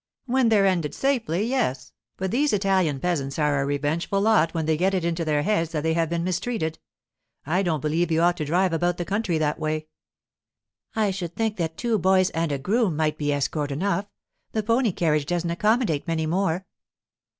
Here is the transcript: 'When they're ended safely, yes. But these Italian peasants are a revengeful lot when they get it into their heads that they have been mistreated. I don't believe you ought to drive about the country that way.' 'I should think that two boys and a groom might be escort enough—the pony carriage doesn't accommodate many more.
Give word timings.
'When 0.25 0.49
they're 0.49 0.65
ended 0.65 0.95
safely, 0.95 1.43
yes. 1.45 1.93
But 2.17 2.31
these 2.31 2.53
Italian 2.53 2.99
peasants 2.99 3.37
are 3.37 3.61
a 3.61 3.65
revengeful 3.67 4.19
lot 4.19 4.51
when 4.51 4.65
they 4.65 4.75
get 4.75 4.95
it 4.95 5.05
into 5.05 5.23
their 5.23 5.43
heads 5.43 5.73
that 5.73 5.83
they 5.83 5.93
have 5.93 6.09
been 6.09 6.23
mistreated. 6.23 6.79
I 7.45 7.61
don't 7.61 7.81
believe 7.81 8.09
you 8.11 8.19
ought 8.19 8.35
to 8.37 8.45
drive 8.45 8.73
about 8.73 8.97
the 8.97 9.05
country 9.05 9.37
that 9.37 9.59
way.' 9.59 9.85
'I 10.95 11.11
should 11.11 11.35
think 11.35 11.57
that 11.57 11.77
two 11.77 11.99
boys 11.99 12.31
and 12.31 12.51
a 12.51 12.57
groom 12.57 12.95
might 12.95 13.19
be 13.19 13.31
escort 13.31 13.69
enough—the 13.69 14.63
pony 14.63 14.91
carriage 14.91 15.27
doesn't 15.27 15.51
accommodate 15.51 16.07
many 16.07 16.25
more. 16.25 16.65